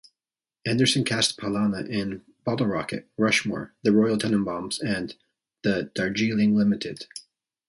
[0.65, 5.13] Anderson cast Pallana in "Bottle Rocket", "Rushmore", "The Royal Tenenbaums", and
[5.61, 7.05] "The Darjeeling Limited".